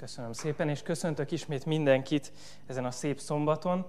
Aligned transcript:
Köszönöm 0.00 0.32
szépen, 0.32 0.68
és 0.68 0.82
köszöntök 0.82 1.30
ismét 1.30 1.66
mindenkit 1.66 2.32
ezen 2.66 2.84
a 2.84 2.90
szép 2.90 3.18
szombaton. 3.18 3.86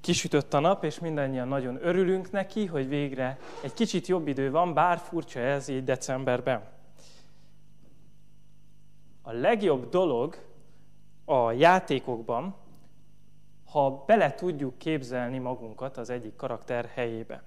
Kisütött 0.00 0.54
a 0.54 0.58
nap, 0.58 0.84
és 0.84 0.98
mindannyian 0.98 1.48
nagyon 1.48 1.78
örülünk 1.86 2.30
neki, 2.30 2.66
hogy 2.66 2.88
végre 2.88 3.38
egy 3.62 3.72
kicsit 3.72 4.06
jobb 4.06 4.28
idő 4.28 4.50
van, 4.50 4.74
bár 4.74 4.98
furcsa 4.98 5.40
ez 5.40 5.68
így 5.68 5.84
decemberben. 5.84 6.64
A 9.22 9.32
legjobb 9.32 9.88
dolog 9.88 10.36
a 11.24 11.52
játékokban, 11.52 12.54
ha 13.70 14.04
bele 14.06 14.34
tudjuk 14.34 14.78
képzelni 14.78 15.38
magunkat 15.38 15.96
az 15.96 16.10
egyik 16.10 16.36
karakter 16.36 16.90
helyébe 16.94 17.42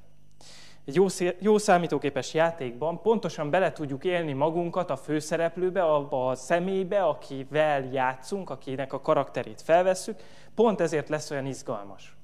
egy 0.86 0.96
jó, 0.96 1.06
jó 1.40 1.58
számítógépes 1.58 2.34
játékban 2.34 3.02
pontosan 3.02 3.50
bele 3.50 3.72
tudjuk 3.72 4.04
élni 4.04 4.34
magunkat 4.34 4.90
a 4.90 4.96
főszereplőbe, 4.96 5.84
abba 5.84 6.28
a 6.28 6.36
személybe, 6.36 7.04
akivel 7.04 7.86
játszunk, 7.92 8.50
akinek 8.50 8.94
a 8.94 9.02
karakterét 9.02 9.62
felvesszük, 9.62 10.20
pont 10.56 10.82
ezért 10.82 11.10
lesz 11.10 11.32
olyan 11.32 11.46
izgalmas. 11.46 12.16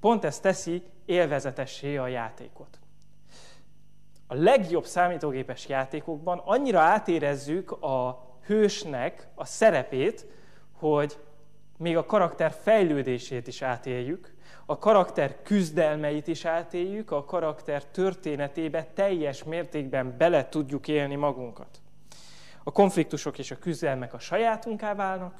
Pont 0.00 0.24
ez 0.24 0.40
teszi 0.40 0.82
élvezetessé 1.04 1.96
a 1.96 2.06
játékot. 2.06 2.78
A 4.26 4.34
legjobb 4.34 4.84
számítógépes 4.84 5.68
játékokban 5.68 6.42
annyira 6.44 6.80
átérezzük 6.80 7.70
a 7.70 8.26
hősnek 8.46 9.28
a 9.34 9.44
szerepét, 9.44 10.26
hogy 10.72 11.18
még 11.76 11.96
a 11.96 12.06
karakter 12.06 12.50
fejlődését 12.62 13.46
is 13.46 13.62
átéljük, 13.62 14.34
a 14.66 14.78
karakter 14.78 15.42
küzdelmeit 15.42 16.26
is 16.26 16.44
átéljük, 16.44 17.10
a 17.10 17.24
karakter 17.24 17.84
történetébe 17.84 18.84
teljes 18.84 19.44
mértékben 19.44 20.16
bele 20.16 20.48
tudjuk 20.48 20.88
élni 20.88 21.14
magunkat. 21.14 21.80
A 22.64 22.72
konfliktusok 22.72 23.38
és 23.38 23.50
a 23.50 23.58
küzdelmek 23.58 24.14
a 24.14 24.18
sajátunká 24.18 24.94
válnak, 24.94 25.34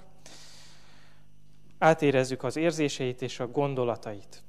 átérezzük 1.79 2.45
az 2.45 2.57
érzéseit 2.57 3.23
és 3.23 3.41
a 3.41 3.47
gondolatait. 3.47 4.43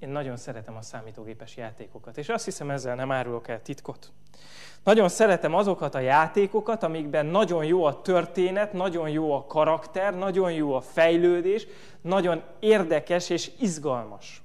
Én 0.00 0.08
nagyon 0.08 0.36
szeretem 0.36 0.76
a 0.76 0.82
számítógépes 0.82 1.56
játékokat, 1.56 2.18
és 2.18 2.28
azt 2.28 2.44
hiszem 2.44 2.70
ezzel 2.70 2.94
nem 2.94 3.12
árulok 3.12 3.48
el 3.48 3.62
titkot. 3.62 4.12
Nagyon 4.84 5.08
szeretem 5.08 5.54
azokat 5.54 5.94
a 5.94 5.98
játékokat, 5.98 6.82
amikben 6.82 7.26
nagyon 7.26 7.64
jó 7.64 7.84
a 7.84 8.00
történet, 8.00 8.72
nagyon 8.72 9.08
jó 9.08 9.32
a 9.32 9.44
karakter, 9.44 10.14
nagyon 10.14 10.52
jó 10.52 10.74
a 10.74 10.80
fejlődés, 10.80 11.66
nagyon 12.00 12.42
érdekes 12.58 13.30
és 13.30 13.50
izgalmas. 13.58 14.42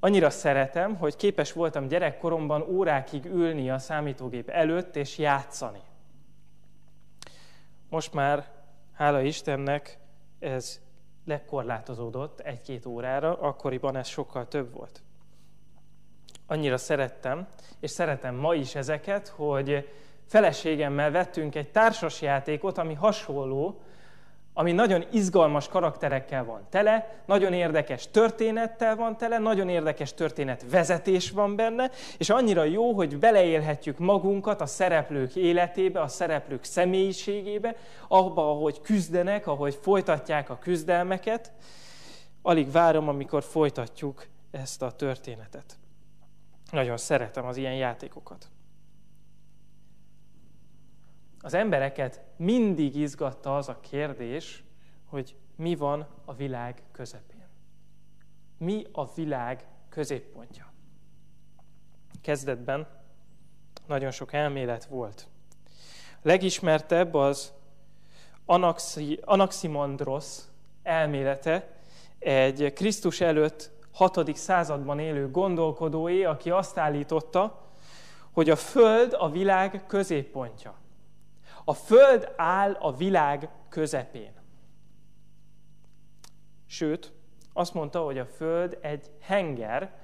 Annyira 0.00 0.30
szeretem, 0.30 0.96
hogy 0.96 1.16
képes 1.16 1.52
voltam 1.52 1.88
gyerekkoromban 1.88 2.62
órákig 2.62 3.24
ülni 3.24 3.70
a 3.70 3.78
számítógép 3.78 4.48
előtt 4.48 4.96
és 4.96 5.18
játszani. 5.18 5.80
Most 7.88 8.12
már, 8.12 8.48
hála 8.92 9.20
Istennek, 9.20 9.98
ez 10.38 10.80
lekorlátozódott 11.28 12.40
egy-két 12.40 12.86
órára, 12.86 13.40
akkoriban 13.40 13.96
ez 13.96 14.08
sokkal 14.08 14.48
több 14.48 14.72
volt. 14.72 15.02
Annyira 16.46 16.76
szerettem, 16.76 17.46
és 17.80 17.90
szeretem 17.90 18.34
ma 18.34 18.54
is 18.54 18.74
ezeket, 18.74 19.28
hogy 19.28 19.88
feleségemmel 20.26 21.10
vettünk 21.10 21.54
egy 21.54 21.70
társasjátékot, 21.70 22.78
ami 22.78 22.94
hasonló, 22.94 23.80
ami 24.58 24.72
nagyon 24.72 25.04
izgalmas 25.10 25.68
karakterekkel 25.68 26.44
van 26.44 26.66
tele, 26.70 27.22
nagyon 27.26 27.52
érdekes 27.52 28.10
történettel 28.10 28.96
van 28.96 29.16
tele, 29.16 29.38
nagyon 29.38 29.68
érdekes 29.68 30.14
történetvezetés 30.14 31.30
van 31.30 31.56
benne, 31.56 31.90
és 32.16 32.30
annyira 32.30 32.64
jó, 32.64 32.92
hogy 32.92 33.18
beleélhetjük 33.18 33.98
magunkat 33.98 34.60
a 34.60 34.66
szereplők 34.66 35.36
életébe, 35.36 36.00
a 36.00 36.08
szereplők 36.08 36.64
személyiségébe, 36.64 37.76
abba, 38.08 38.50
ahogy 38.50 38.80
küzdenek, 38.80 39.46
ahogy 39.46 39.78
folytatják 39.82 40.50
a 40.50 40.58
küzdelmeket. 40.58 41.52
Alig 42.42 42.70
várom, 42.70 43.08
amikor 43.08 43.42
folytatjuk 43.42 44.26
ezt 44.50 44.82
a 44.82 44.90
történetet. 44.90 45.76
Nagyon 46.70 46.96
szeretem 46.96 47.46
az 47.46 47.56
ilyen 47.56 47.74
játékokat. 47.74 48.48
Az 51.40 51.54
embereket 51.54 52.20
mindig 52.36 52.96
izgatta 52.96 53.56
az 53.56 53.68
a 53.68 53.80
kérdés, 53.80 54.64
hogy 55.06 55.36
mi 55.56 55.74
van 55.74 56.06
a 56.24 56.34
világ 56.34 56.82
közepén. 56.92 57.46
Mi 58.58 58.84
a 58.92 59.12
világ 59.14 59.66
középpontja? 59.88 60.72
Kezdetben 62.20 62.86
nagyon 63.86 64.10
sok 64.10 64.32
elmélet 64.32 64.84
volt. 64.84 65.28
A 66.14 66.20
legismertebb 66.22 67.14
az 67.14 67.52
Anaxi, 68.44 69.20
Anaximandros 69.24 70.38
elmélete, 70.82 71.76
egy 72.18 72.72
Krisztus 72.72 73.20
előtt 73.20 73.70
6. 73.92 74.36
században 74.36 74.98
élő 74.98 75.30
gondolkodóé, 75.30 76.24
aki 76.24 76.50
azt 76.50 76.78
állította, 76.78 77.66
hogy 78.32 78.50
a 78.50 78.56
Föld 78.56 79.14
a 79.18 79.30
világ 79.30 79.86
középpontja. 79.86 80.74
A 81.68 81.74
Föld 81.74 82.32
áll 82.36 82.72
a 82.72 82.92
világ 82.92 83.48
közepén. 83.68 84.32
Sőt, 86.66 87.12
azt 87.52 87.74
mondta, 87.74 88.00
hogy 88.00 88.18
a 88.18 88.26
Föld 88.26 88.78
egy 88.80 89.10
henger, 89.20 89.94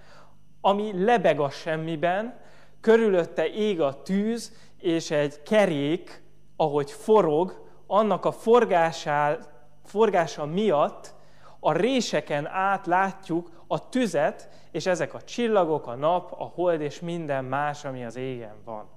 ami 0.61 1.05
lebeg 1.05 1.41
a 1.41 1.51
semmiben, 1.51 2.41
körülötte 2.81 3.49
ég 3.49 3.81
a 3.81 4.03
tűz, 4.03 4.53
és 4.79 5.11
egy 5.11 5.43
kerék, 5.43 6.23
ahogy 6.57 6.91
forog, 6.91 7.67
annak 7.87 8.25
a 8.25 8.33
forgásá, 8.33 9.39
forgása 9.85 10.47
miatt 10.47 11.15
a 11.61 11.73
réseken 11.73 12.47
át 12.47 12.87
látjuk 12.87 13.65
a 13.67 13.89
tüzet, 13.89 14.49
és 14.71 14.87
ezek 14.87 15.15
a 15.15 15.23
csillagok, 15.23 15.87
a 15.87 15.95
nap, 15.95 16.33
a 16.33 16.45
hold 16.45 16.81
és 16.81 17.01
minden 17.01 17.45
más, 17.45 17.85
ami 17.85 18.05
az 18.05 18.17
égen 18.17 18.57
van. 18.65 18.94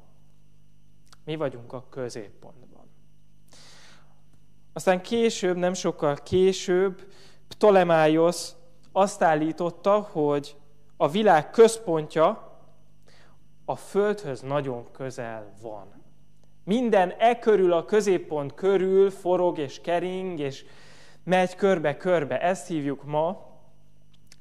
Mi 1.27 1.35
vagyunk 1.35 1.73
a 1.73 1.85
középpontban. 1.89 2.85
Aztán 4.73 5.01
később, 5.01 5.57
nem 5.57 5.73
sokkal 5.73 6.15
később, 6.15 7.11
Ptolemaios 7.47 8.49
azt 8.91 9.21
állította, 9.21 9.99
hogy 9.99 10.55
a 10.97 11.09
világ 11.09 11.49
központja 11.49 12.59
a 13.65 13.75
Földhöz 13.75 14.41
nagyon 14.41 14.91
közel 14.91 15.53
van. 15.61 16.03
Minden 16.63 17.13
e 17.17 17.39
körül, 17.39 17.73
a 17.73 17.85
középpont 17.85 18.53
körül 18.53 19.09
forog 19.09 19.57
és 19.57 19.81
kering, 19.81 20.39
és 20.39 20.65
megy 21.23 21.55
körbe-körbe. 21.55 22.41
Ezt 22.41 22.67
hívjuk 22.67 23.03
ma 23.03 23.45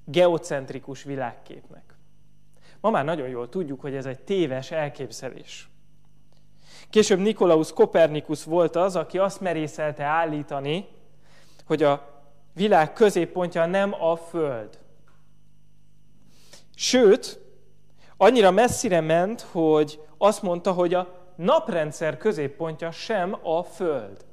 geocentrikus 0.04 1.02
világképnek. 1.02 1.96
Ma 2.80 2.90
már 2.90 3.04
nagyon 3.04 3.28
jól 3.28 3.48
tudjuk, 3.48 3.80
hogy 3.80 3.94
ez 3.94 4.06
egy 4.06 4.20
téves 4.20 4.70
elképzelés. 4.70 5.70
Később 6.90 7.18
Nikolaus 7.18 7.72
Kopernikus 7.72 8.44
volt 8.44 8.76
az, 8.76 8.96
aki 8.96 9.18
azt 9.18 9.40
merészelte 9.40 10.04
állítani, 10.04 10.88
hogy 11.66 11.82
a 11.82 12.22
világ 12.52 12.92
középpontja 12.92 13.66
nem 13.66 14.02
a 14.02 14.16
Föld. 14.16 14.78
Sőt, 16.74 17.40
annyira 18.16 18.50
messzire 18.50 19.00
ment, 19.00 19.40
hogy 19.40 20.00
azt 20.18 20.42
mondta, 20.42 20.72
hogy 20.72 20.94
a 20.94 21.24
naprendszer 21.36 22.16
középpontja 22.16 22.90
sem 22.90 23.36
a 23.42 23.62
Föld. 23.62 24.24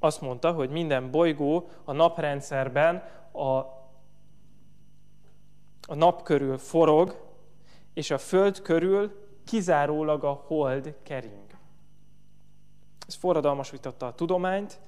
Azt 0.00 0.20
mondta, 0.20 0.52
hogy 0.52 0.70
minden 0.70 1.10
bolygó 1.10 1.68
a 1.84 1.92
naprendszerben 1.92 3.02
a, 3.32 3.56
a 5.86 5.94
nap 5.94 6.22
körül 6.22 6.58
forog, 6.58 7.24
és 7.94 8.10
a 8.10 8.18
föld 8.18 8.62
körül 8.62 9.25
kizárólag 9.46 10.24
a 10.24 10.42
hold 10.46 10.94
kering. 11.02 11.44
Ez 13.06 13.14
forradalmasította 13.14 14.06
a 14.06 14.14
tudományt, 14.14 14.80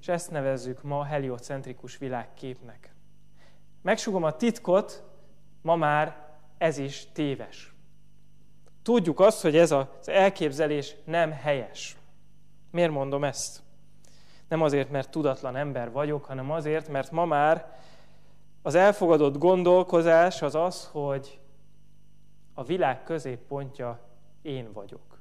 és 0.00 0.08
ezt 0.08 0.30
nevezzük 0.30 0.82
ma 0.82 1.04
heliocentrikus 1.04 1.98
világképnek. 1.98 2.94
Megsugom 3.82 4.22
a 4.22 4.36
titkot, 4.36 5.04
ma 5.62 5.76
már 5.76 6.28
ez 6.58 6.78
is 6.78 7.06
téves. 7.12 7.74
Tudjuk 8.82 9.20
azt, 9.20 9.42
hogy 9.42 9.56
ez 9.56 9.70
az 9.70 10.08
elképzelés 10.08 10.94
nem 11.04 11.32
helyes. 11.32 11.96
Miért 12.70 12.90
mondom 12.90 13.24
ezt? 13.24 13.62
Nem 14.48 14.62
azért, 14.62 14.90
mert 14.90 15.10
tudatlan 15.10 15.56
ember 15.56 15.90
vagyok, 15.90 16.24
hanem 16.24 16.50
azért, 16.50 16.88
mert 16.88 17.10
ma 17.10 17.24
már 17.24 17.78
az 18.62 18.74
elfogadott 18.74 19.38
gondolkozás 19.38 20.42
az 20.42 20.54
az, 20.54 20.88
hogy 20.92 21.40
a 22.54 22.64
világ 22.64 23.02
középpontja 23.02 24.00
én 24.42 24.72
vagyok. 24.72 25.18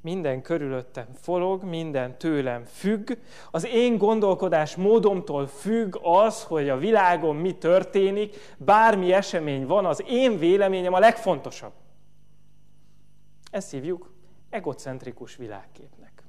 Minden 0.00 0.42
körülöttem 0.42 1.06
forog, 1.12 1.62
minden 1.62 2.18
tőlem 2.18 2.64
függ. 2.64 3.12
Az 3.50 3.66
én 3.66 3.98
gondolkodás 3.98 4.76
módomtól 4.76 5.46
függ 5.46 5.98
az, 6.02 6.44
hogy 6.44 6.68
a 6.68 6.76
világon 6.76 7.36
mi 7.36 7.58
történik, 7.58 8.36
bármi 8.56 9.12
esemény 9.12 9.66
van, 9.66 9.86
az 9.86 10.02
én 10.06 10.38
véleményem 10.38 10.92
a 10.92 10.98
legfontosabb. 10.98 11.72
Ezt 13.50 13.70
hívjuk 13.70 14.12
egocentrikus 14.50 15.36
világképnek. 15.36 16.22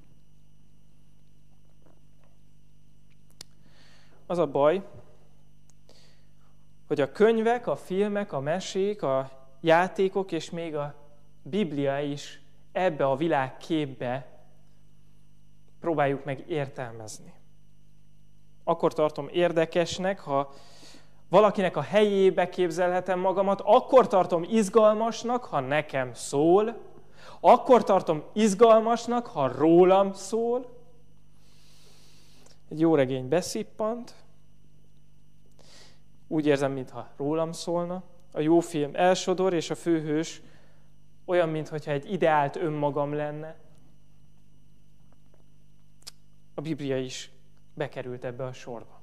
Az 4.26 4.38
a 4.38 4.48
baj, 4.48 4.84
hogy 6.88 7.02
a 7.02 7.12
könyvek, 7.12 7.68
a 7.68 7.76
filmek, 7.76 8.34
a 8.34 8.40
mesék, 8.40 9.02
a 9.02 9.30
játékok 9.62 10.32
és 10.32 10.50
még 10.50 10.76
a 10.76 10.96
Biblia 11.42 12.00
is 12.00 12.42
ebbe 12.72 13.06
a 13.06 13.16
világképbe 13.16 14.28
próbáljuk 15.80 16.26
meg 16.26 16.50
értelmezni. 16.50 17.34
Akkor 18.64 18.94
tartom 18.94 19.28
érdekesnek, 19.32 20.20
ha 20.20 20.54
valakinek 21.30 21.78
a 21.78 21.82
helyébe 21.82 22.50
képzelhetem 22.50 23.20
magamat, 23.20 23.62
akkor 23.64 24.08
tartom 24.08 24.46
izgalmasnak, 24.50 25.44
ha 25.44 25.60
nekem 25.60 26.14
szól, 26.14 26.78
akkor 27.40 27.84
tartom 27.84 28.24
izgalmasnak, 28.34 29.28
ha 29.28 29.48
rólam 29.48 30.14
szól. 30.14 30.76
Egy 32.70 32.80
jó 32.80 32.96
regény 32.96 33.28
beszippant, 33.28 34.14
úgy 36.28 36.46
érzem, 36.46 36.72
mintha 36.72 37.10
rólam 37.18 37.52
szólna. 37.52 38.04
A 38.32 38.40
jó 38.40 38.60
film 38.60 38.92
elsodor, 38.94 39.54
és 39.54 39.70
a 39.70 39.76
főhős 39.76 40.42
olyan, 41.26 41.50
mintha 41.50 41.92
egy 41.92 42.12
ideált 42.12 42.56
önmagam 42.56 43.14
lenne. 43.14 43.56
A 46.54 46.62
Biblia 46.62 46.98
is 46.98 47.32
bekerült 47.74 48.26
ebbe 48.26 48.46
a 48.46 48.54
sorba. 48.54 48.97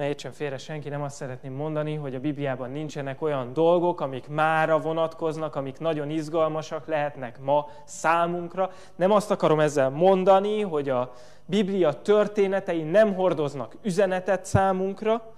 Ne 0.00 0.06
értsen 0.06 0.32
félre 0.32 0.58
senki, 0.58 0.88
nem 0.88 1.02
azt 1.02 1.16
szeretném 1.16 1.52
mondani, 1.52 1.94
hogy 1.94 2.14
a 2.14 2.20
Bibliában 2.20 2.70
nincsenek 2.70 3.22
olyan 3.22 3.52
dolgok, 3.52 4.00
amik 4.00 4.28
mára 4.28 4.78
vonatkoznak, 4.78 5.54
amik 5.54 5.78
nagyon 5.78 6.10
izgalmasak 6.10 6.86
lehetnek 6.86 7.40
ma 7.40 7.68
számunkra. 7.84 8.70
Nem 8.96 9.10
azt 9.10 9.30
akarom 9.30 9.60
ezzel 9.60 9.90
mondani, 9.90 10.60
hogy 10.60 10.88
a 10.88 11.12
Biblia 11.46 11.92
történetei 11.92 12.82
nem 12.82 13.14
hordoznak 13.14 13.76
üzenetet 13.82 14.44
számunkra. 14.44 15.34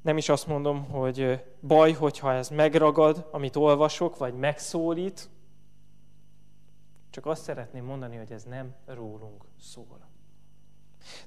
Nem 0.00 0.16
is 0.16 0.28
azt 0.28 0.46
mondom, 0.46 0.84
hogy 0.90 1.44
baj, 1.60 1.92
hogyha 1.92 2.32
ez 2.32 2.48
megragad, 2.48 3.28
amit 3.30 3.56
olvasok, 3.56 4.16
vagy 4.16 4.34
megszólít. 4.34 5.30
Csak 7.10 7.26
azt 7.26 7.42
szeretném 7.42 7.84
mondani, 7.84 8.16
hogy 8.16 8.32
ez 8.32 8.44
nem 8.44 8.74
rólunk 8.86 9.44
szól. 9.60 10.11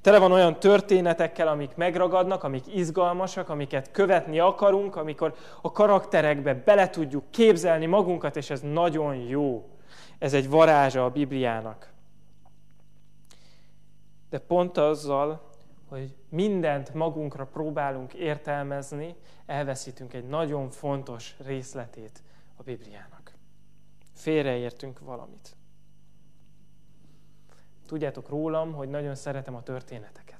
Tele 0.01 0.19
van 0.19 0.31
olyan 0.31 0.59
történetekkel, 0.59 1.47
amik 1.47 1.75
megragadnak, 1.75 2.43
amik 2.43 2.75
izgalmasak, 2.75 3.49
amiket 3.49 3.91
követni 3.91 4.39
akarunk, 4.39 4.95
amikor 4.95 5.35
a 5.61 5.71
karakterekbe 5.71 6.53
bele 6.53 6.89
tudjuk 6.89 7.23
képzelni 7.29 7.85
magunkat, 7.85 8.35
és 8.35 8.49
ez 8.49 8.61
nagyon 8.61 9.15
jó. 9.15 9.69
Ez 10.19 10.33
egy 10.33 10.49
varázsa 10.49 11.05
a 11.05 11.09
Bibliának. 11.09 11.93
De 14.29 14.39
pont 14.39 14.77
azzal, 14.77 15.49
hogy 15.89 16.15
mindent 16.29 16.93
magunkra 16.93 17.45
próbálunk 17.45 18.13
értelmezni, 18.13 19.15
elveszítünk 19.45 20.13
egy 20.13 20.27
nagyon 20.27 20.69
fontos 20.69 21.35
részletét 21.45 22.23
a 22.55 22.63
Bibliának. 22.63 23.33
Félreértünk 24.13 24.99
valamit. 24.99 25.55
Tudjátok 27.87 28.29
rólam, 28.29 28.73
hogy 28.73 28.89
nagyon 28.89 29.15
szeretem 29.15 29.55
a 29.55 29.63
történeteket. 29.63 30.39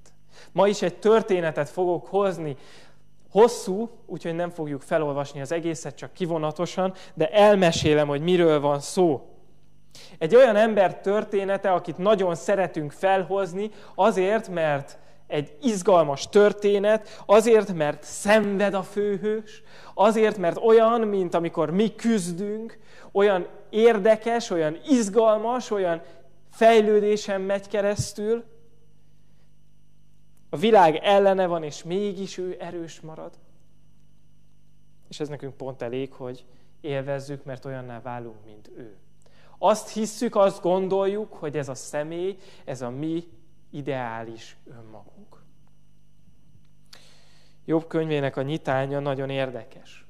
Ma 0.52 0.68
is 0.68 0.82
egy 0.82 1.00
történetet 1.00 1.70
fogok 1.70 2.08
hozni, 2.08 2.58
hosszú, 3.32 3.90
úgyhogy 4.06 4.36
nem 4.36 4.50
fogjuk 4.50 4.82
felolvasni 4.82 5.42
az 5.42 5.52
egészet, 5.52 5.96
csak 5.96 6.14
kivonatosan, 6.14 6.94
de 7.14 7.30
elmesélem, 7.30 8.08
hogy 8.08 8.22
miről 8.22 8.60
van 8.60 8.80
szó. 8.80 9.30
Egy 10.18 10.36
olyan 10.36 10.56
ember 10.56 11.00
története, 11.00 11.72
akit 11.72 11.98
nagyon 11.98 12.36
szeretünk 12.36 12.92
felhozni, 12.92 13.72
azért, 13.96 14.50
mert 14.50 14.98
egy 15.28 15.56
izgalmas 15.62 16.30
történet, 16.30 17.24
azért, 17.26 17.74
mert 17.74 18.04
szenved 18.04 18.74
a 18.74 18.84
főhős, 18.84 19.64
azért, 19.94 20.38
mert 20.38 20.58
olyan, 20.58 21.02
mint 21.02 21.34
amikor 21.34 21.70
mi 21.70 21.96
küzdünk, 21.96 22.78
olyan 23.12 23.48
érdekes, 23.70 24.50
olyan 24.50 24.78
izgalmas, 24.88 25.72
olyan 25.72 26.02
fejlődésen 26.56 27.42
megy 27.42 27.68
keresztül, 27.68 28.44
a 30.50 30.58
világ 30.58 30.96
ellene 30.96 31.48
van, 31.48 31.64
és 31.64 31.84
mégis 31.84 32.38
ő 32.38 32.56
erős 32.60 33.02
marad. 33.02 33.34
És 35.10 35.20
ez 35.20 35.28
nekünk 35.28 35.58
pont 35.58 35.82
elég, 35.82 36.14
hogy 36.14 36.46
élvezzük, 36.82 37.44
mert 37.44 37.66
olyanná 37.66 38.02
válunk, 38.02 38.46
mint 38.46 38.70
ő. 38.78 38.96
Azt 39.58 39.90
hisszük, 39.90 40.36
azt 40.36 40.62
gondoljuk, 40.62 41.34
hogy 41.34 41.58
ez 41.58 41.70
a 41.70 41.76
személy, 41.76 42.38
ez 42.66 42.82
a 42.82 42.90
mi 42.90 43.28
ideális 43.70 44.58
önmagunk. 44.66 45.42
Jobb 47.66 47.88
könyvének 47.88 48.38
a 48.38 48.42
nyitánya 48.42 49.00
nagyon 49.00 49.30
érdekes. 49.30 50.06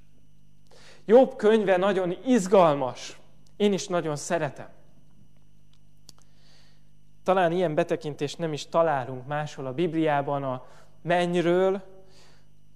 Jobb 1.06 1.36
könyve 1.36 1.78
nagyon 1.78 2.18
izgalmas. 2.26 3.20
Én 3.58 3.74
is 3.74 3.88
nagyon 3.88 4.16
szeretem. 4.16 4.75
Talán 7.26 7.52
ilyen 7.52 7.76
betekintést 7.76 8.38
nem 8.38 8.54
is 8.54 8.68
találunk 8.68 9.28
máshol 9.28 9.66
a 9.66 9.74
Bibliában 9.74 10.44
a 10.44 10.66
mennyről, 11.02 11.82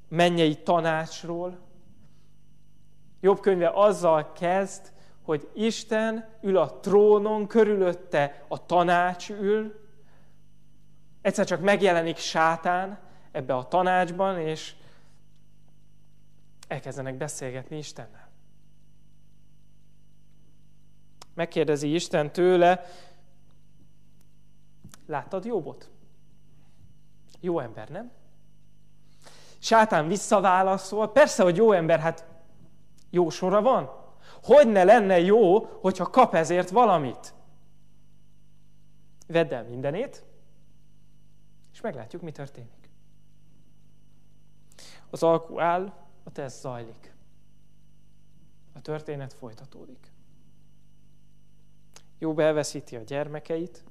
mennyei 0.08 0.56
tanácsról. 0.56 1.60
Jobb 3.20 3.40
könyve 3.40 3.72
azzal 3.74 4.32
kezd, 4.32 4.92
hogy 5.22 5.50
Isten 5.54 6.30
ül 6.42 6.58
a 6.58 6.80
trónon, 6.80 7.48
körülötte 7.48 8.46
a 8.48 8.66
tanács 8.66 9.30
ül, 9.30 9.88
egyszer 11.22 11.46
csak 11.46 11.62
megjelenik 11.62 12.18
sátán 12.18 13.00
ebbe 13.32 13.56
a 13.56 13.68
tanácsban, 13.68 14.40
és 14.40 14.76
elkezdenek 16.68 17.18
beszélgetni 17.18 17.78
Istennel. 17.78 18.30
Megkérdezi 21.34 21.94
Isten 21.94 22.32
tőle, 22.32 22.86
Láttad 25.10 25.46
Jobbot? 25.46 25.90
Jó 27.40 27.60
ember, 27.60 27.90
nem? 27.90 28.12
Sátán 29.60 30.08
visszaválaszol, 30.08 31.12
persze, 31.12 31.44
hogy 31.44 31.56
jó 31.56 31.72
ember, 31.72 32.00
hát 32.00 32.26
jó 33.10 33.30
sora 33.30 33.62
van. 33.62 33.90
Hogy 34.44 34.68
ne 34.68 34.84
lenne 34.84 35.20
jó, 35.20 35.60
hogyha 35.66 36.10
kap 36.10 36.34
ezért 36.34 36.70
valamit? 36.70 37.34
Vedd 39.28 39.54
el 39.54 39.64
mindenét, 39.64 40.24
és 41.74 41.82
meglátjuk, 41.82 42.22
mi 42.22 42.32
történik. 42.32 42.90
Az 45.10 45.24
alkú 45.24 45.60
áll, 45.60 45.94
a 46.24 46.32
teszt 46.32 46.60
zajlik. 46.60 47.14
A 48.74 48.82
történet 48.82 49.34
folytatódik. 49.34 50.12
Jobb 52.20 52.40
elveszíti 52.40 52.96
a 52.96 53.02
gyermekeit, 53.02 53.84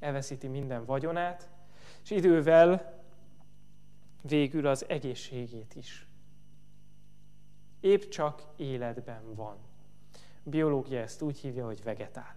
elveszíti 0.00 0.48
minden 0.48 0.84
vagyonát, 0.84 1.48
és 2.02 2.10
idővel 2.10 3.02
végül 4.22 4.66
az 4.66 4.88
egészségét 4.88 5.74
is. 5.74 6.06
Épp 7.80 8.00
csak 8.00 8.44
életben 8.56 9.34
van. 9.34 9.56
A 10.44 10.48
biológia 10.48 11.00
ezt 11.00 11.22
úgy 11.22 11.38
hívja, 11.38 11.64
hogy 11.66 11.82
vegetál. 11.82 12.34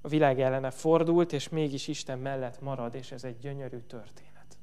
A 0.00 0.08
világ 0.08 0.40
ellene 0.40 0.70
fordult, 0.70 1.32
és 1.32 1.48
mégis 1.48 1.88
Isten 1.88 2.18
mellett 2.18 2.60
marad, 2.60 2.94
és 2.94 3.12
ez 3.12 3.24
egy 3.24 3.38
gyönyörű 3.38 3.78
történet. 3.78 4.56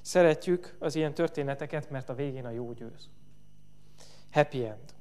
Szeretjük 0.00 0.76
az 0.78 0.94
ilyen 0.94 1.14
történeteket, 1.14 1.90
mert 1.90 2.08
a 2.08 2.14
végén 2.14 2.44
a 2.44 2.50
jó 2.50 2.72
győz. 2.72 3.08
Happy 4.30 4.64
end. 4.64 4.94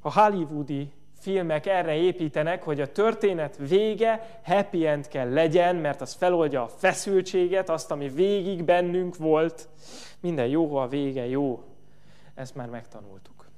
A 0.00 0.20
hollywoodi 0.20 0.92
filmek 1.20 1.66
erre 1.66 1.94
építenek, 1.94 2.62
hogy 2.62 2.80
a 2.80 2.92
történet 2.92 3.56
vége 3.56 4.40
happy 4.44 4.86
end 4.86 5.08
kell 5.08 5.32
legyen, 5.32 5.76
mert 5.76 6.00
az 6.00 6.12
feloldja 6.12 6.62
a 6.62 6.68
feszültséget, 6.68 7.68
azt, 7.68 7.90
ami 7.90 8.08
végig 8.08 8.64
bennünk 8.64 9.16
volt. 9.16 9.68
Minden 10.20 10.46
jó, 10.46 10.66
ha 10.66 10.82
a 10.82 10.88
vége 10.88 11.26
jó. 11.26 11.62
Ezt 12.34 12.54
már 12.54 12.68
megtanultuk. 12.68 13.48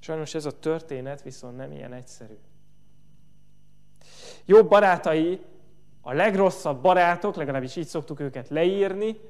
Sajnos 0.00 0.34
ez 0.34 0.44
a 0.44 0.58
történet 0.58 1.22
viszont 1.22 1.56
nem 1.56 1.72
ilyen 1.72 1.92
egyszerű. 1.92 2.38
Jobb 4.44 4.68
barátai, 4.68 5.40
a 6.00 6.12
legrosszabb 6.12 6.82
barátok, 6.82 7.36
legalábbis 7.36 7.76
így 7.76 7.86
szoktuk 7.86 8.20
őket 8.20 8.48
leírni, 8.48 9.20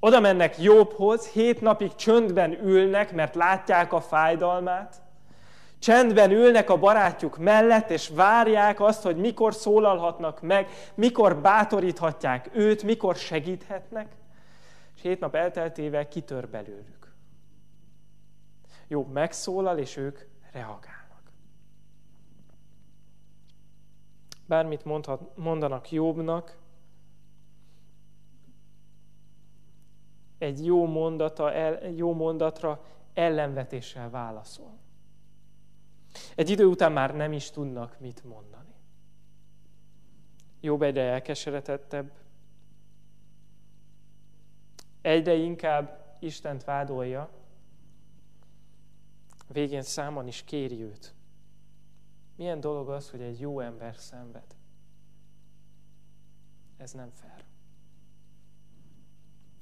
oda 0.00 0.20
mennek 0.20 0.58
Jobbhoz, 0.58 1.28
hét 1.28 1.60
napig 1.60 1.94
csöndben 1.94 2.52
ülnek, 2.64 3.12
mert 3.12 3.34
látják 3.34 3.92
a 3.92 4.00
fájdalmát. 4.00 5.02
Csendben 5.78 6.30
ülnek 6.30 6.70
a 6.70 6.78
barátjuk 6.78 7.38
mellett, 7.38 7.90
és 7.90 8.08
várják 8.08 8.80
azt, 8.80 9.02
hogy 9.02 9.16
mikor 9.16 9.54
szólalhatnak 9.54 10.40
meg, 10.40 10.68
mikor 10.94 11.36
bátoríthatják 11.36 12.50
őt, 12.52 12.82
mikor 12.82 13.16
segíthetnek. 13.16 14.12
és 14.94 15.02
hét 15.02 15.20
nap 15.20 15.34
elteltével 15.34 16.08
kitör 16.08 16.48
belőlük. 16.48 17.12
Jobb 18.88 19.12
megszólal, 19.12 19.78
és 19.78 19.96
ők 19.96 20.18
reagálnak. 20.52 21.32
Bármit 24.46 24.84
mondhat, 24.84 25.36
mondanak 25.36 25.90
Jobbnak, 25.90 26.56
egy 30.40 30.64
jó, 30.64 30.86
mondata, 30.86 31.52
el, 31.52 31.88
jó 31.88 32.14
mondatra 32.14 32.84
ellenvetéssel 33.14 34.10
válaszol. 34.10 34.78
Egy 36.34 36.50
idő 36.50 36.64
után 36.64 36.92
már 36.92 37.14
nem 37.14 37.32
is 37.32 37.50
tudnak 37.50 38.00
mit 38.00 38.24
mondani. 38.24 38.74
Jobb 40.60 40.82
egyre 40.82 41.02
elkeseretettebb, 41.02 42.12
egyre 45.00 45.34
inkább 45.34 46.16
Istent 46.20 46.64
vádolja, 46.64 47.30
végén 49.48 49.82
számon 49.82 50.26
is 50.26 50.44
kéri 50.44 50.82
őt. 50.82 51.14
Milyen 52.36 52.60
dolog 52.60 52.88
az, 52.88 53.10
hogy 53.10 53.20
egy 53.20 53.40
jó 53.40 53.60
ember 53.60 53.96
szenved? 53.96 54.56
Ez 56.76 56.92
nem 56.92 57.10
fair. 57.10 57.49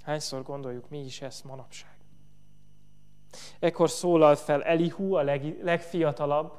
Hányszor 0.02 0.42
gondoljuk 0.42 0.88
mi 0.88 1.04
is 1.04 1.20
ezt 1.22 1.44
manapság? 1.44 1.96
Ekkor 3.58 3.90
szólalt 3.90 4.38
fel 4.38 4.62
Elihu, 4.62 5.14
a 5.14 5.22
leg, 5.22 5.62
legfiatalabb, 5.62 6.52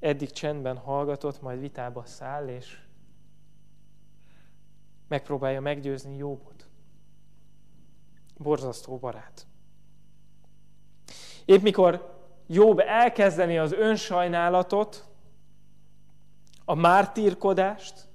eddig 0.00 0.30
csendben 0.30 0.76
hallgatott, 0.76 1.40
majd 1.40 1.60
vitába 1.60 2.04
száll, 2.04 2.48
és 2.48 2.80
megpróbálja 5.08 5.60
meggyőzni 5.60 6.16
Jóbot. 6.16 6.66
Borzasztó 8.36 8.98
barát. 8.98 9.46
Épp 11.44 11.62
mikor 11.62 12.20
Jobb 12.46 12.78
elkezdeni 12.78 13.58
az 13.58 13.72
önsajnálatot, 13.72 15.04
a 16.64 16.74
mártírkodást, 16.74 18.08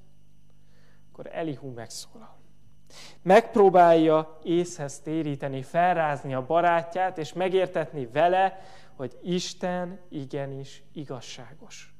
akkor 1.17 1.35
Elihu 1.35 1.69
megszólal. 1.69 2.35
Megpróbálja 3.21 4.39
észhez 4.43 4.99
téríteni, 4.99 5.61
felrázni 5.61 6.33
a 6.33 6.45
barátját, 6.45 7.17
és 7.17 7.33
megértetni 7.33 8.05
vele, 8.05 8.59
hogy 8.95 9.19
Isten 9.21 9.99
igenis 10.09 10.83
igazságos. 10.93 11.95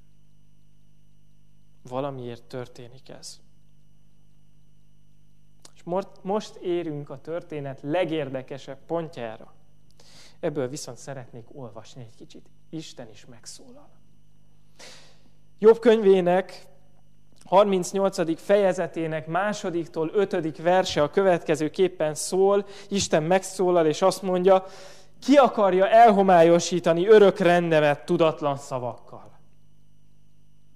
Valamiért 1.82 2.44
történik 2.44 3.10
ez. 3.10 3.40
És 5.76 5.84
most 6.22 6.56
érünk 6.56 7.10
a 7.10 7.22
történet 7.22 7.82
legérdekesebb 7.82 8.80
pontjára. 8.86 9.54
Ebből 10.40 10.68
viszont 10.68 10.98
szeretnék 10.98 11.46
olvasni 11.52 12.02
egy 12.02 12.16
kicsit. 12.16 12.50
Isten 12.70 13.10
is 13.10 13.26
megszólal. 13.26 13.90
Jobb 15.60 15.80
könyvének 15.80 16.68
38. 17.48 18.42
fejezetének 18.42 19.28
másodiktól 19.28 20.12
ötödik 20.14 20.62
verse 20.62 21.04
a 21.04 21.10
következő 21.10 21.70
képpen 21.70 22.14
szól, 22.14 22.66
Isten 22.90 23.24
megszólal 23.24 23.86
és 23.86 24.02
azt 24.02 24.22
mondja, 24.22 24.66
ki 25.22 25.36
akarja 25.36 25.90
elhomályosítani 25.90 27.08
örök 27.08 27.38
rendemet 27.38 28.06
tudatlan 28.06 28.58
szavakkal? 28.58 29.40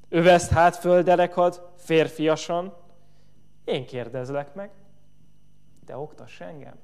Öveszt 0.09 0.51
hát 0.51 0.75
földerekad 0.75 1.69
férfiasan, 1.77 2.73
én 3.63 3.85
kérdezlek 3.85 4.53
meg, 4.53 4.71
te 5.85 5.97
oktass 5.97 6.39
engem. 6.39 6.75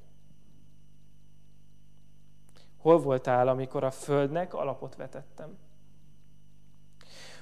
Hol 2.78 3.00
voltál, 3.00 3.48
amikor 3.48 3.84
a 3.84 3.92
földnek 3.92 4.54
alapot 4.54 4.96
vetettem? 4.96 5.58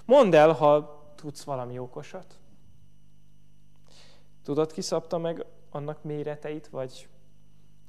Mondd 0.05 0.35
el, 0.35 0.51
ha 0.51 1.03
tudsz 1.25 1.43
valami 1.43 1.79
okosat? 1.79 2.39
Tudod, 4.43 4.71
ki 4.71 4.81
szabta 4.81 5.17
meg 5.17 5.45
annak 5.69 6.03
méreteit, 6.03 6.67
vagy 6.67 7.07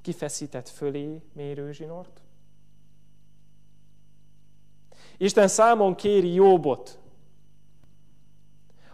kifeszített 0.03 0.69
fölé 0.69 1.23
mérőzsinort? 1.33 2.21
Isten 5.17 5.49
számon 5.49 5.95
kéri 5.95 6.33
Jóbot, 6.33 6.99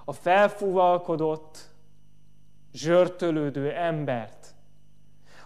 a 0.04 0.12
felfúvalkodott, 0.12 1.70
zsörtölődő 2.72 3.70
embert, 3.70 4.54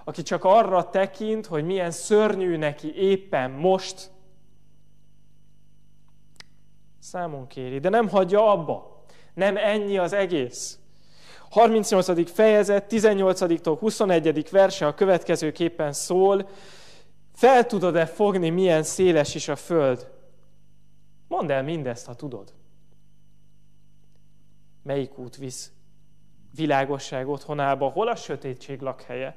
aki 0.04 0.22
csak 0.22 0.44
arra 0.44 0.90
tekint, 0.90 1.46
hogy 1.46 1.64
milyen 1.64 1.90
szörnyű 1.90 2.56
neki 2.56 2.94
éppen 2.94 3.50
most, 3.50 4.10
számon 7.06 7.46
kéri, 7.46 7.78
de 7.78 7.88
nem 7.88 8.08
hagyja 8.08 8.50
abba. 8.50 9.04
Nem 9.34 9.56
ennyi 9.56 9.98
az 9.98 10.12
egész. 10.12 10.78
38. 11.50 12.30
fejezet, 12.30 12.92
18-tól 12.92 13.76
21. 13.78 14.50
verse 14.50 14.86
a 14.86 14.94
következőképpen 14.94 15.92
szól, 15.92 16.48
fel 17.32 17.66
tudod-e 17.66 18.06
fogni, 18.06 18.50
milyen 18.50 18.82
széles 18.82 19.34
is 19.34 19.48
a 19.48 19.56
föld? 19.56 20.10
Mondd 21.28 21.52
el 21.52 21.62
mindezt, 21.62 22.06
ha 22.06 22.14
tudod. 22.14 22.54
Melyik 24.82 25.18
út 25.18 25.36
visz 25.36 25.72
világosság 26.54 27.28
otthonába, 27.28 27.88
hol 27.88 28.08
a 28.08 28.16
sötétség 28.16 28.80
lakhelye? 28.80 29.36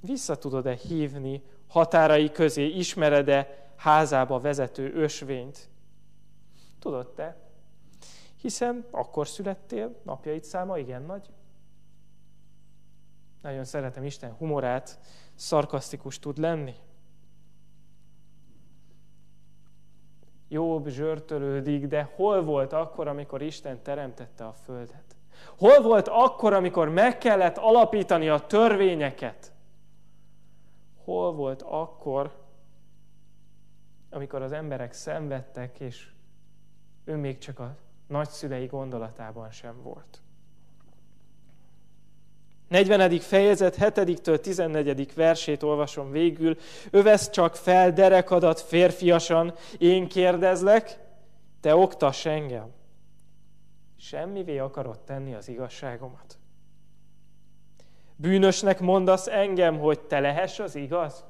Vissza 0.00 0.36
tudod-e 0.36 0.74
hívni 0.74 1.42
határai 1.68 2.30
közé, 2.30 2.66
ismered-e 2.66 3.68
házába 3.76 4.40
vezető 4.40 4.92
ösvényt? 4.94 5.69
Tudod 6.80 7.12
te? 7.12 7.36
Hiszen 8.36 8.86
akkor 8.90 9.28
születtél, 9.28 10.00
napjaid 10.02 10.44
száma 10.44 10.78
igen 10.78 11.02
nagy. 11.02 11.30
Nagyon 13.42 13.64
szeretem 13.64 14.04
Isten 14.04 14.32
humorát, 14.32 14.98
szarkasztikus 15.34 16.18
tud 16.18 16.38
lenni. 16.38 16.74
Jobb 20.48 20.88
zsörtölődik, 20.88 21.86
de 21.86 22.10
hol 22.14 22.42
volt 22.42 22.72
akkor, 22.72 23.08
amikor 23.08 23.42
Isten 23.42 23.82
teremtette 23.82 24.46
a 24.46 24.52
földet? 24.52 25.16
Hol 25.58 25.80
volt 25.82 26.08
akkor, 26.08 26.52
amikor 26.52 26.88
meg 26.88 27.18
kellett 27.18 27.56
alapítani 27.56 28.28
a 28.28 28.46
törvényeket? 28.46 29.52
Hol 31.04 31.32
volt 31.32 31.62
akkor, 31.62 32.38
amikor 34.10 34.42
az 34.42 34.52
emberek 34.52 34.92
szenvedtek, 34.92 35.80
és 35.80 36.12
ő 37.04 37.16
még 37.16 37.38
csak 37.38 37.58
a 37.58 37.76
nagyszülei 38.06 38.66
gondolatában 38.66 39.50
sem 39.50 39.82
volt. 39.82 40.20
40. 42.68 43.18
fejezet 43.18 43.76
7-től 43.78 44.40
14. 44.40 45.14
versét 45.14 45.62
olvasom 45.62 46.10
végül. 46.10 46.56
Övesz 46.90 47.30
csak 47.30 47.56
fel 47.56 47.92
derekadat 47.92 48.60
férfiasan, 48.60 49.54
én 49.78 50.08
kérdezlek, 50.08 50.98
te 51.60 51.74
oktass 51.74 52.26
engem. 52.26 52.72
Semmivé 53.96 54.58
akarod 54.58 54.98
tenni 55.00 55.34
az 55.34 55.48
igazságomat. 55.48 56.38
Bűnösnek 58.16 58.80
mondasz 58.80 59.26
engem, 59.26 59.78
hogy 59.78 60.00
te 60.00 60.20
lehess 60.20 60.58
az 60.58 60.74
igaz? 60.74 61.24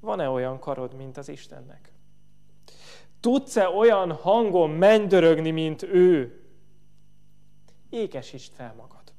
Van-e 0.00 0.28
olyan 0.28 0.58
karod, 0.58 0.94
mint 0.94 1.16
az 1.16 1.28
Istennek? 1.28 1.93
Tudsz-e 3.24 3.68
olyan 3.68 4.12
hangon 4.12 4.70
mennydörögni, 4.70 5.50
mint 5.50 5.82
ő? 5.82 6.40
Ékesítsd 7.90 8.52
fel 8.52 8.74
magad. 8.76 9.12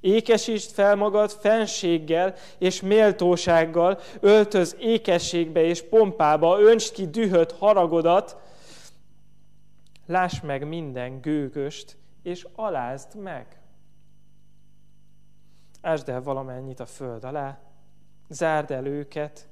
Ékesítsd 0.00 0.70
fel 0.70 0.96
magad 0.96 1.30
fenséggel 1.30 2.34
és 2.58 2.80
méltósággal, 2.80 3.98
öltöz 4.20 4.76
ékességbe 4.78 5.62
és 5.62 5.82
pompába, 5.82 6.60
öntsd 6.60 6.94
ki 6.94 7.06
dühöt, 7.06 7.52
haragodat, 7.52 8.36
láss 10.06 10.40
meg 10.40 10.68
minden 10.68 11.20
gőgöst, 11.20 11.96
és 12.22 12.46
alázd 12.54 13.16
meg. 13.16 13.60
Ásd 15.80 16.08
el 16.08 16.22
valamennyit 16.22 16.80
a 16.80 16.86
föld 16.86 17.24
alá, 17.24 17.58
zárd 18.28 18.70
el 18.70 18.86
őket 18.86 19.48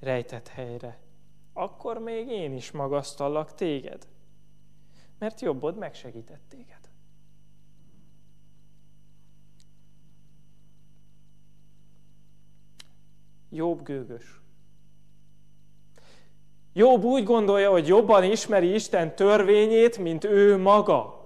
rejtett 0.00 0.48
helyre 0.48 1.02
akkor 1.54 1.98
még 1.98 2.28
én 2.28 2.52
is 2.52 2.70
magasztallak 2.70 3.54
téged, 3.54 4.06
mert 5.18 5.40
jobbod 5.40 5.76
megsegített 5.76 6.42
téged. 6.48 6.78
Jobb 13.50 13.82
gőgös. 13.82 14.40
Jobb 16.72 17.04
úgy 17.04 17.24
gondolja, 17.24 17.70
hogy 17.70 17.86
jobban 17.86 18.24
ismeri 18.24 18.74
Isten 18.74 19.16
törvényét, 19.16 19.98
mint 19.98 20.24
ő 20.24 20.56
maga. 20.56 21.22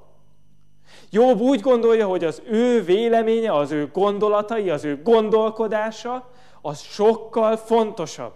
Jobb 1.10 1.40
úgy 1.40 1.60
gondolja, 1.60 2.06
hogy 2.06 2.24
az 2.24 2.42
ő 2.46 2.82
véleménye, 2.82 3.54
az 3.54 3.70
ő 3.70 3.90
gondolatai, 3.92 4.70
az 4.70 4.84
ő 4.84 5.02
gondolkodása, 5.02 6.30
az 6.62 6.80
sokkal 6.80 7.56
fontosabb, 7.56 8.34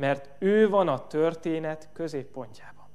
mert 0.00 0.30
ő 0.38 0.68
van 0.68 0.88
a 0.88 1.06
történet 1.06 1.88
középpontjában. 1.92 2.88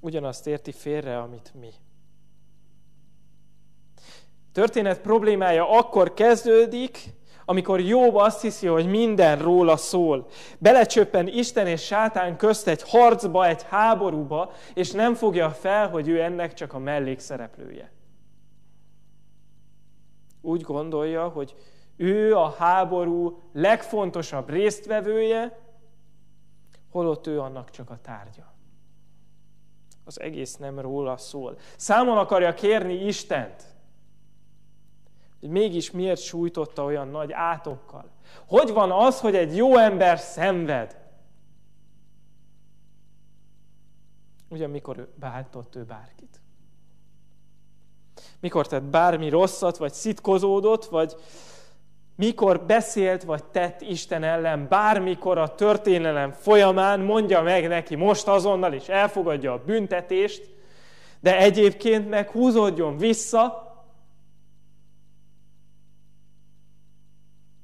Ugyanazt 0.00 0.46
érti 0.46 0.72
félre, 0.72 1.18
amit 1.18 1.52
mi. 1.60 1.70
Történet 4.52 5.00
problémája 5.00 5.70
akkor 5.70 6.14
kezdődik, 6.14 6.98
amikor 7.44 7.80
Jobb 7.80 8.14
azt 8.14 8.40
hiszi, 8.40 8.66
hogy 8.66 8.86
minden 8.86 9.38
róla 9.38 9.76
szól. 9.76 10.26
Belecsöppen 10.58 11.28
Isten 11.28 11.66
és 11.66 11.84
sátán 11.84 12.36
közt 12.36 12.68
egy 12.68 12.82
harcba, 12.82 13.46
egy 13.46 13.62
háborúba, 13.62 14.52
és 14.74 14.90
nem 14.90 15.14
fogja 15.14 15.50
fel, 15.50 15.88
hogy 15.88 16.08
ő 16.08 16.22
ennek 16.22 16.54
csak 16.54 16.72
a 16.72 16.78
mellékszereplője. 16.78 17.92
Úgy 20.40 20.60
gondolja, 20.60 21.28
hogy 21.28 21.54
ő 21.96 22.36
a 22.36 22.50
háború 22.50 23.42
legfontosabb 23.52 24.50
résztvevője, 24.50 25.60
holott 26.90 27.26
ő 27.26 27.40
annak 27.40 27.70
csak 27.70 27.90
a 27.90 27.98
tárgya. 28.02 28.52
Az 30.04 30.20
egész 30.20 30.56
nem 30.56 30.78
róla 30.78 31.16
szól. 31.16 31.58
Számon 31.76 32.18
akarja 32.18 32.54
kérni 32.54 32.94
Istent, 32.94 33.62
hogy 35.40 35.48
mégis 35.48 35.90
miért 35.90 36.20
sújtotta 36.20 36.84
olyan 36.84 37.08
nagy 37.08 37.32
átokkal. 37.32 38.10
Hogy 38.46 38.72
van 38.72 38.90
az, 38.90 39.20
hogy 39.20 39.34
egy 39.34 39.56
jó 39.56 39.76
ember 39.76 40.18
szenved? 40.18 41.00
Ugyan 44.48 44.70
mikor 44.70 45.12
bántott 45.14 45.76
ő 45.76 45.84
bárkit. 45.84 46.40
Mikor 48.40 48.66
tett 48.66 48.82
bármi 48.82 49.28
rosszat, 49.28 49.76
vagy 49.76 49.92
szitkozódott, 49.92 50.84
vagy 50.84 51.16
mikor 52.24 52.66
beszélt, 52.66 53.22
vagy 53.22 53.44
tett 53.44 53.80
Isten 53.80 54.22
ellen, 54.22 54.68
bármikor 54.68 55.38
a 55.38 55.54
történelem 55.54 56.32
folyamán 56.32 57.00
mondja 57.00 57.42
meg 57.42 57.68
neki 57.68 57.94
most 57.94 58.28
azonnal, 58.28 58.72
és 58.72 58.88
elfogadja 58.88 59.52
a 59.52 59.64
büntetést, 59.64 60.50
de 61.20 61.38
egyébként 61.38 62.08
meg 62.08 62.30
húzódjon 62.30 62.96
vissza, 62.96 63.70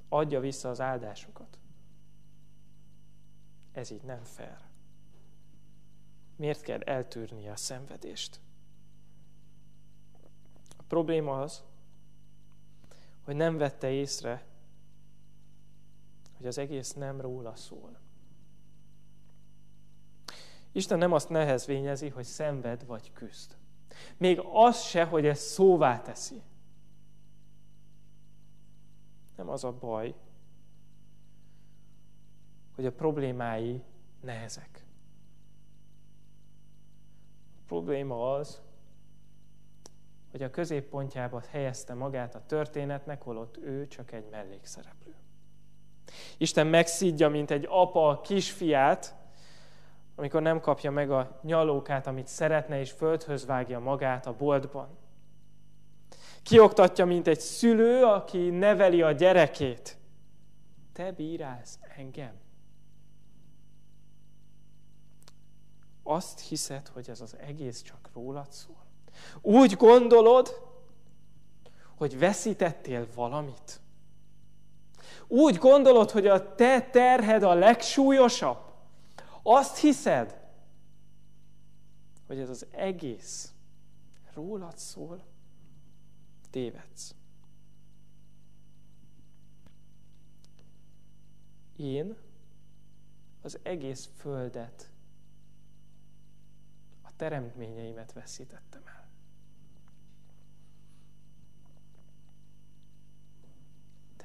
adja 0.09 0.41
vissza 0.41 0.69
az 0.69 0.81
áldásokat. 0.81 1.59
Ez 3.73 3.91
így 3.91 4.03
nem 4.03 4.25
fair. 4.25 4.57
Miért 6.37 6.61
kell 6.62 6.81
eltűrnie 6.81 7.50
a 7.50 7.57
szenvedést? 7.57 8.41
A 10.77 10.83
probléma 10.88 11.41
az, 11.41 11.62
hogy 13.25 13.37
nem 13.37 13.57
vette 13.57 13.91
észre, 13.91 14.48
hogy 16.38 16.47
az 16.47 16.59
egész 16.59 16.92
nem 16.92 17.21
róla 17.21 17.57
szól. 17.57 17.99
Isten 20.73 20.99
nem 20.99 21.12
azt 21.12 21.28
nehezvényezi, 21.28 22.09
hogy 22.09 22.25
szenved 22.25 22.87
vagy 22.87 23.12
küzd. 23.12 23.57
Még 24.16 24.40
az 24.52 24.80
se, 24.80 25.04
hogy 25.04 25.26
ezt 25.26 25.42
szóvá 25.42 26.00
teszi. 26.00 26.42
Nem 29.37 29.49
az 29.49 29.64
a 29.64 29.73
baj, 29.73 30.14
hogy 32.75 32.87
a 32.87 32.92
problémái 32.92 33.83
nehezek. 34.21 34.87
A 37.57 37.62
probléma 37.66 38.35
az, 38.35 38.62
hogy 40.30 40.42
a 40.42 40.50
középpontjába 40.50 41.42
helyezte 41.51 41.94
magát 41.94 42.35
a 42.35 42.46
történetnek, 42.46 43.22
holott 43.22 43.57
ő 43.57 43.87
csak 43.87 44.12
egy 44.12 44.29
mellékszereplő. 44.31 45.14
Isten 46.37 46.66
megszídja, 46.66 47.29
mint 47.29 47.51
egy 47.51 47.66
apa 47.68 48.09
a 48.09 48.21
kisfiát, 48.21 49.14
amikor 50.16 50.42
nem 50.42 50.61
kapja 50.61 50.90
meg 50.90 51.11
a 51.11 51.40
nyalókát, 51.42 52.07
amit 52.07 52.27
szeretne, 52.27 52.81
és 52.81 52.90
földhöz 52.90 53.47
vágja 53.47 53.79
magát 53.79 54.27
a 54.27 54.37
boltban. 54.37 54.88
Kioktatja, 56.42 57.05
mint 57.05 57.27
egy 57.27 57.40
szülő, 57.40 58.05
aki 58.05 58.51
neveli 58.51 59.03
a 59.03 59.12
gyerekét. 59.12 59.97
Te 60.92 61.12
bírálsz 61.12 61.79
engem. 61.97 62.33
Azt 66.03 66.40
hiszed, 66.40 66.88
hogy 66.88 67.11
ez 67.11 67.21
az 67.21 67.37
egész 67.37 67.83
csak 67.83 68.11
rólad 68.14 68.53
szól? 68.53 68.85
Úgy 69.40 69.73
gondolod, 69.73 70.49
hogy 71.97 72.18
veszítettél 72.18 73.07
valamit? 73.14 73.81
Úgy 75.27 75.57
gondolod, 75.57 76.11
hogy 76.11 76.27
a 76.27 76.55
te 76.55 76.81
terhed 76.81 77.42
a 77.42 77.55
legsúlyosabb? 77.55 78.59
Azt 79.42 79.77
hiszed, 79.77 80.38
hogy 82.27 82.38
ez 82.38 82.49
az 82.49 82.66
egész 82.71 83.53
rólad 84.35 84.79
szól? 84.79 85.23
tévedsz. 86.51 87.14
Én 91.77 92.16
az 93.42 93.59
egész 93.62 94.11
földet, 94.16 94.90
a 97.03 97.16
teremtményeimet 97.16 98.12
veszítettem 98.12 98.83
el. 98.87 99.08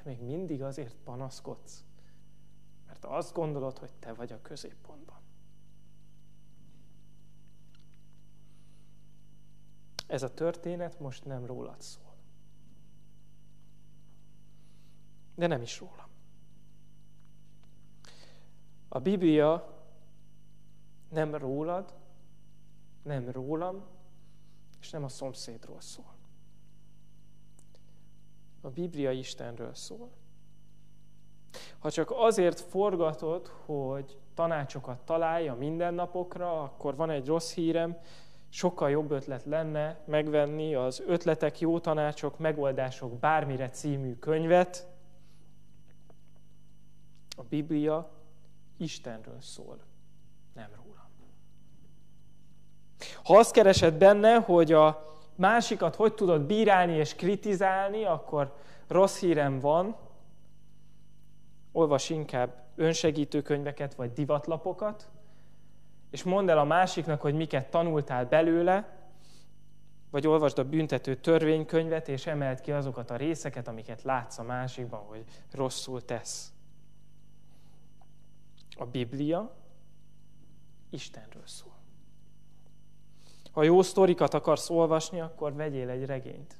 Még 0.04 0.20
mindig 0.20 0.62
azért 0.62 0.96
panaszkodsz, 1.04 1.84
mert 2.86 3.04
azt 3.04 3.34
gondolod, 3.34 3.78
hogy 3.78 3.92
te 3.98 4.12
vagy 4.12 4.32
a 4.32 4.42
középpontban. 4.42 5.22
Ez 10.06 10.22
a 10.22 10.34
történet 10.34 10.98
most 10.98 11.24
nem 11.24 11.46
rólad 11.46 11.80
szól. 11.80 12.04
de 15.34 15.46
nem 15.46 15.62
is 15.62 15.80
rólam. 15.80 16.08
A 18.88 18.98
Biblia 18.98 19.82
nem 21.08 21.34
rólad, 21.34 21.94
nem 23.02 23.30
rólam, 23.30 23.84
és 24.80 24.90
nem 24.90 25.04
a 25.04 25.08
szomszédról 25.08 25.80
szól. 25.80 26.13
A 28.64 28.70
Biblia 28.70 29.10
Istenről 29.10 29.74
szól. 29.74 30.10
Ha 31.78 31.90
csak 31.90 32.10
azért 32.10 32.60
forgatod, 32.60 33.46
hogy 33.46 34.18
tanácsokat 34.34 35.00
találja 35.04 35.54
mindennapokra, 35.54 36.62
akkor 36.62 36.96
van 36.96 37.10
egy 37.10 37.26
rossz 37.26 37.54
hírem, 37.54 37.98
sokkal 38.48 38.90
jobb 38.90 39.10
ötlet 39.10 39.44
lenne 39.44 40.00
megvenni 40.06 40.74
az 40.74 41.02
Ötletek, 41.06 41.60
Jó 41.60 41.78
Tanácsok, 41.78 42.38
Megoldások 42.38 43.18
bármire 43.18 43.68
című 43.70 44.14
könyvet, 44.14 44.86
a 47.36 47.42
Biblia 47.42 48.10
Istenről 48.76 49.40
szól, 49.40 49.78
nem 50.54 50.68
róla. 50.76 51.08
Ha 53.22 53.38
azt 53.38 53.52
keresed 53.52 53.94
benne, 53.94 54.34
hogy 54.34 54.72
a 54.72 55.13
másikat 55.36 55.94
hogy 55.94 56.14
tudod 56.14 56.42
bírálni 56.42 56.92
és 56.92 57.14
kritizálni, 57.14 58.04
akkor 58.04 58.54
rossz 58.88 59.20
hírem 59.20 59.60
van, 59.60 59.96
olvas 61.72 62.10
inkább 62.10 62.62
önsegítő 62.76 63.42
könyveket 63.42 63.94
vagy 63.94 64.12
divatlapokat, 64.12 65.08
és 66.10 66.22
mondd 66.22 66.50
el 66.50 66.58
a 66.58 66.64
másiknak, 66.64 67.20
hogy 67.20 67.34
miket 67.34 67.70
tanultál 67.70 68.26
belőle, 68.26 68.94
vagy 70.10 70.26
olvasd 70.26 70.58
a 70.58 70.68
büntető 70.68 71.14
törvénykönyvet, 71.16 72.08
és 72.08 72.26
emeld 72.26 72.60
ki 72.60 72.72
azokat 72.72 73.10
a 73.10 73.16
részeket, 73.16 73.68
amiket 73.68 74.02
látsz 74.02 74.38
a 74.38 74.42
másikban, 74.42 75.00
hogy 75.00 75.24
rosszul 75.52 76.04
tesz. 76.04 76.52
A 78.76 78.86
Biblia 78.86 79.54
Istenről 80.90 81.46
szól. 81.46 81.73
Ha 83.54 83.62
jó 83.62 83.82
sztorikat 83.82 84.34
akarsz 84.34 84.70
olvasni, 84.70 85.20
akkor 85.20 85.54
vegyél 85.54 85.88
egy 85.88 86.04
regényt. 86.04 86.56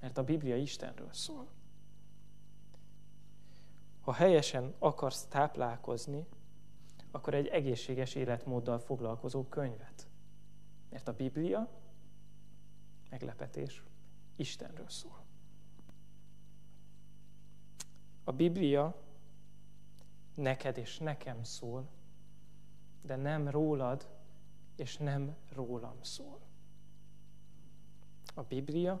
Mert 0.00 0.18
a 0.18 0.24
Biblia 0.24 0.56
Istenről 0.56 1.12
szól. 1.12 1.46
Ha 4.00 4.12
helyesen 4.12 4.74
akarsz 4.78 5.24
táplálkozni, 5.24 6.26
akkor 7.10 7.34
egy 7.34 7.46
egészséges 7.46 8.14
életmóddal 8.14 8.78
foglalkozó 8.78 9.44
könyvet. 9.44 10.08
Mert 10.90 11.08
a 11.08 11.12
Biblia, 11.12 11.68
meglepetés, 13.10 13.82
Istenről 14.36 14.88
szól. 14.88 15.24
A 18.24 18.32
Biblia 18.32 18.96
neked 20.34 20.76
és 20.76 20.98
nekem 20.98 21.42
szól, 21.42 21.88
de 23.02 23.16
nem 23.16 23.48
rólad 23.48 24.19
és 24.80 24.96
nem 24.96 25.36
rólam 25.54 25.96
szól. 26.00 26.38
A 28.34 28.42
Biblia 28.42 29.00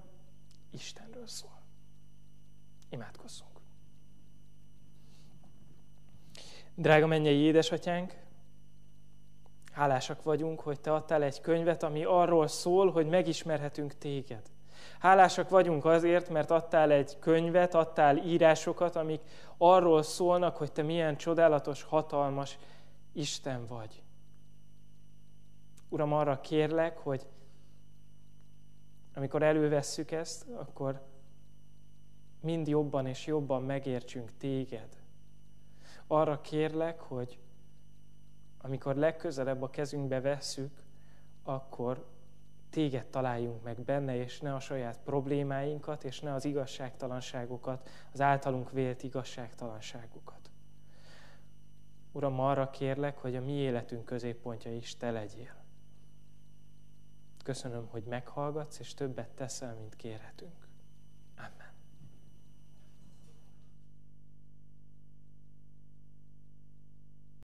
Istenről 0.70 1.26
szól. 1.26 1.60
Imádkozzunk. 2.88 3.60
Drága 6.74 7.06
mennyei 7.06 7.36
édesatyánk, 7.36 8.16
hálásak 9.72 10.22
vagyunk, 10.22 10.60
hogy 10.60 10.80
Te 10.80 10.94
adtál 10.94 11.22
egy 11.22 11.40
könyvet, 11.40 11.82
ami 11.82 12.04
arról 12.04 12.48
szól, 12.48 12.90
hogy 12.90 13.06
megismerhetünk 13.06 13.98
Téged. 13.98 14.50
Hálásak 14.98 15.48
vagyunk 15.48 15.84
azért, 15.84 16.28
mert 16.28 16.50
adtál 16.50 16.90
egy 16.90 17.18
könyvet, 17.18 17.74
adtál 17.74 18.16
írásokat, 18.16 18.96
amik 18.96 19.20
arról 19.56 20.02
szólnak, 20.02 20.56
hogy 20.56 20.72
Te 20.72 20.82
milyen 20.82 21.16
csodálatos, 21.16 21.82
hatalmas 21.82 22.58
Isten 23.12 23.66
vagy. 23.66 24.02
Uram, 25.92 26.12
arra 26.12 26.40
kérlek, 26.40 26.98
hogy 26.98 27.26
amikor 29.14 29.42
elővesszük 29.42 30.10
ezt, 30.10 30.48
akkor 30.48 31.02
mind 32.40 32.68
jobban 32.68 33.06
és 33.06 33.26
jobban 33.26 33.62
megértsünk 33.62 34.36
téged. 34.36 35.02
Arra 36.06 36.40
kérlek, 36.40 37.00
hogy 37.00 37.38
amikor 38.58 38.94
legközelebb 38.94 39.62
a 39.62 39.70
kezünkbe 39.70 40.20
vesszük, 40.20 40.82
akkor 41.42 42.06
téged 42.70 43.06
találjunk 43.06 43.62
meg 43.62 43.80
benne, 43.80 44.16
és 44.16 44.40
ne 44.40 44.54
a 44.54 44.60
saját 44.60 44.98
problémáinkat, 45.04 46.04
és 46.04 46.20
ne 46.20 46.32
az 46.32 46.44
igazságtalanságokat, 46.44 47.88
az 48.12 48.20
általunk 48.20 48.70
vélt 48.70 49.02
igazságtalanságokat. 49.02 50.50
Uram, 52.12 52.40
arra 52.40 52.70
kérlek, 52.70 53.18
hogy 53.18 53.36
a 53.36 53.40
mi 53.40 53.52
életünk 53.52 54.04
középpontja 54.04 54.74
is 54.74 54.96
te 54.96 55.10
legyél. 55.10 55.59
Köszönöm, 57.42 57.86
hogy 57.86 58.04
meghallgatsz, 58.04 58.78
és 58.78 58.94
többet 58.94 59.28
teszel, 59.28 59.74
mint 59.74 59.96
kérhetünk. 59.96 60.69